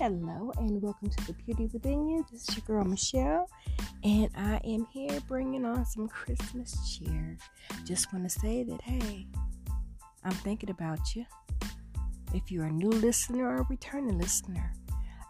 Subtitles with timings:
[0.00, 2.24] Hello and welcome to the Beauty Within You.
[2.32, 3.50] This is your girl Michelle,
[4.02, 7.36] and I am here bringing on some Christmas cheer.
[7.84, 9.26] Just want to say that hey,
[10.24, 11.26] I'm thinking about you.
[12.32, 14.72] If you're a new listener or a returning listener,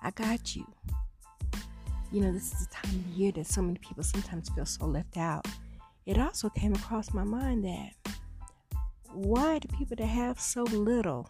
[0.05, 0.65] I got you.
[2.13, 4.87] You know, this is the time of year that so many people sometimes feel so
[4.87, 5.49] left out.
[6.07, 7.91] It also came across my mind that
[9.13, 11.29] why do people that have so little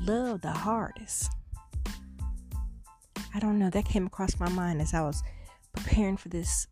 [0.00, 1.32] love the hardest?
[3.38, 3.70] I don't know.
[3.70, 5.22] That came across my mind as I was
[5.72, 6.66] preparing for this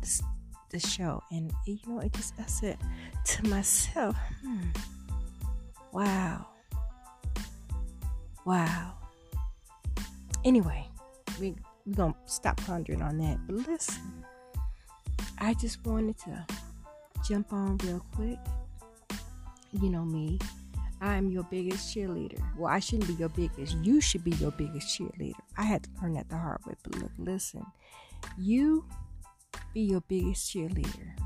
[0.00, 0.22] this
[0.70, 2.78] this show, and you know, it just I said
[3.22, 4.68] to myself, hmm,
[5.92, 6.46] "Wow,
[8.46, 8.94] wow."
[10.42, 10.86] Anyway,
[11.38, 11.54] we
[11.84, 13.46] we gonna stop pondering on that.
[13.46, 14.24] But listen,
[15.36, 16.46] I just wanted to
[17.28, 18.38] jump on real quick.
[19.70, 20.38] You know me.
[21.00, 22.40] I am your biggest cheerleader.
[22.56, 23.76] Well, I shouldn't be your biggest.
[23.78, 25.34] You should be your biggest cheerleader.
[25.56, 26.74] I had to learn that the hard way.
[26.82, 27.64] But look, listen,
[28.38, 28.86] you
[29.72, 31.16] be your biggest cheerleader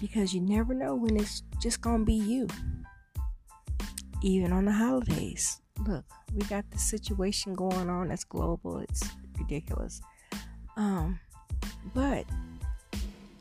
[0.00, 2.46] because you never know when it's just gonna be you.
[4.22, 5.60] Even on the holidays.
[5.86, 8.78] Look, we got the situation going on that's global.
[8.78, 10.00] It's ridiculous.
[10.76, 11.20] Um,
[11.94, 12.24] but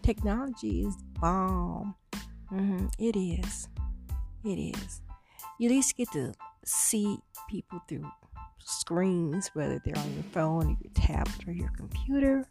[0.03, 1.95] technology is bomb.
[2.51, 3.67] Mm-hmm, it is.
[4.43, 5.01] It is
[5.59, 6.33] you at least get to
[6.65, 7.17] see
[7.49, 8.09] people through
[8.59, 12.45] screens, whether they're on your phone or your tablet or your computer.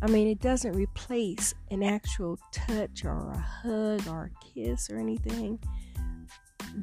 [0.00, 4.98] I mean, it doesn't replace an actual touch or a hug or a kiss or
[4.98, 5.58] anything,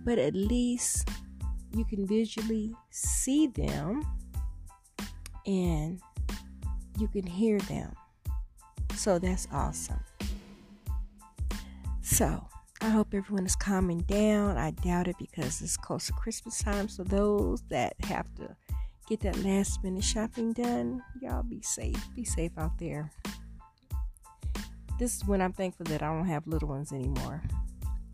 [0.03, 1.09] but at least
[1.73, 4.05] you can visually see them
[5.45, 5.99] and
[6.99, 7.93] you can hear them.
[8.95, 10.03] So that's awesome.
[12.01, 12.47] So,
[12.85, 14.57] I hope everyone is calming down.
[14.57, 16.87] I doubt it because it's close to Christmas time.
[16.87, 18.55] So those that have to
[19.09, 21.97] get that last minute shopping done, y'all be safe.
[22.15, 23.11] Be safe out there.
[24.99, 27.41] This is when I'm thankful that I don't have little ones anymore.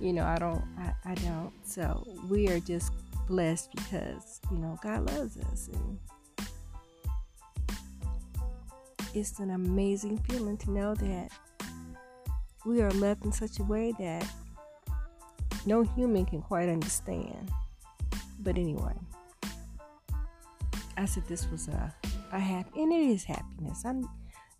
[0.00, 1.52] you know, I don't I, I don't.
[1.64, 2.92] So we are just
[3.26, 5.98] blessed because, you know, God loves us and
[9.14, 11.32] it's an amazing feeling to know that
[12.64, 14.26] we are left in such a way that
[15.66, 17.50] no human can quite understand.
[18.40, 18.94] But anyway,
[20.96, 21.94] I said this was a,
[22.32, 23.84] a happy, and it is happiness.
[23.84, 24.02] I'm,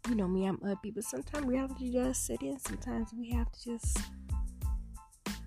[0.09, 2.59] you know me, I'm upbeat, but sometimes reality does set in.
[2.59, 3.98] Sometimes we have to just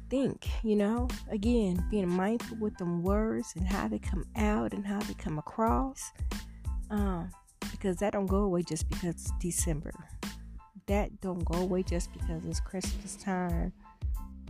[0.10, 4.86] think, you know, again, being mindful with them words and how they come out and
[4.86, 6.12] how they come across.
[6.90, 7.32] Um,
[7.72, 9.92] because that don't go away just because it's December
[10.88, 13.74] that don't go away just because it's Christmas time.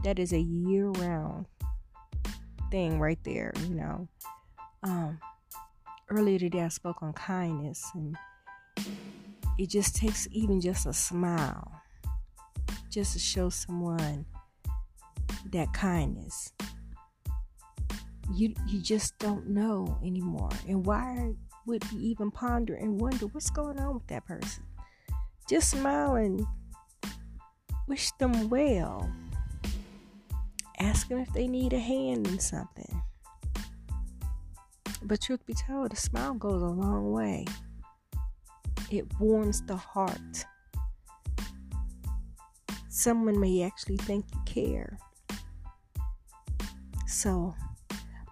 [0.04, 1.46] That is a year round
[2.72, 4.08] thing right there, you know.
[4.84, 5.20] Um,
[6.10, 8.16] earlier today I spoke on kindness and
[9.58, 11.72] it just takes even just a smile
[12.92, 14.26] just to show someone
[15.52, 16.54] that kindness.
[18.34, 20.50] You you just don't know anymore.
[20.68, 21.34] And why
[21.66, 24.64] would we even ponder and wonder what's going on with that person?
[25.50, 26.46] Just smile and
[27.88, 29.10] wish them well.
[30.80, 33.02] Ask them if they need a hand in something.
[35.04, 37.46] But truth be told, a smile goes a long way.
[38.92, 40.46] It warms the heart.
[42.90, 44.98] Someone may actually think you care.
[47.06, 47.56] So,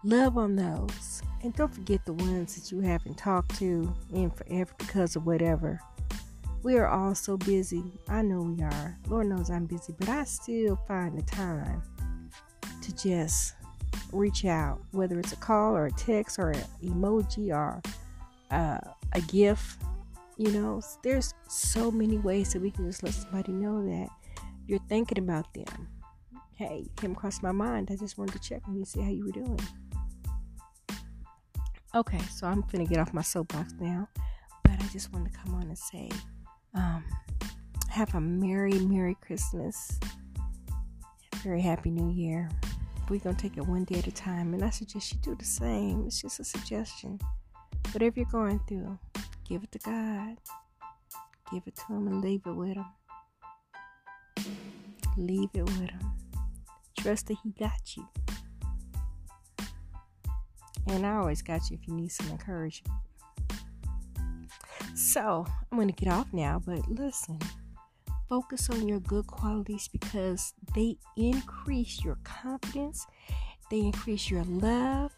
[0.04, 1.22] love on those.
[1.44, 5.80] And don't forget the ones that you haven't talked to in forever because of whatever.
[6.66, 7.84] We are all so busy.
[8.08, 8.98] I know we are.
[9.08, 11.84] Lord knows I'm busy, but I still find the time
[12.82, 13.54] to just
[14.12, 17.84] reach out, whether it's a call or a text or an emoji or
[18.50, 18.80] uh,
[19.14, 19.80] a gift.
[20.38, 24.10] You know, there's so many ways that we can just let somebody know that
[24.66, 25.88] you're thinking about them.
[26.56, 27.90] Hey, came across my mind.
[27.92, 29.60] I just wanted to check on you, see how you were doing.
[31.94, 34.10] Okay, so I'm gonna get off my soapbox now,
[34.64, 36.10] but I just wanted to come on and say
[36.76, 37.04] um,
[37.90, 40.00] have a Merry, Merry Christmas.
[41.44, 42.50] Very Happy New Year.
[43.10, 45.46] We're to take it one day at a time, and I suggest you do the
[45.46, 46.06] same.
[46.08, 47.20] It's just a suggestion.
[47.92, 48.98] Whatever you're going through,
[49.48, 50.38] give it to God.
[51.52, 52.86] Give it to Him and leave it with Him.
[55.18, 56.12] Leave it with Him.
[56.98, 58.08] Trust that He got you.
[60.88, 62.92] And I always got you if you need some encouragement.
[64.96, 67.38] So I'm going to get off now, but listen,
[68.30, 73.06] focus on your good qualities because they increase your confidence
[73.70, 75.12] they increase your love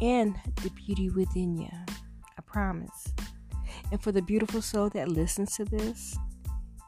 [0.00, 1.70] and the beauty within you.
[1.70, 3.12] I promise.
[3.90, 6.16] And for the beautiful soul that listens to this,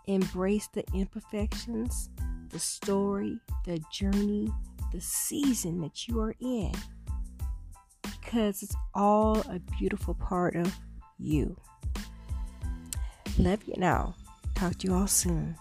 [0.07, 2.11] embrace the imperfections,
[2.49, 4.49] the story, the journey,
[4.93, 6.73] the season that you are in.
[8.03, 10.75] Because it's all a beautiful part of
[11.19, 11.57] you.
[13.41, 14.15] Love you now.
[14.55, 15.57] Talk to you all soon.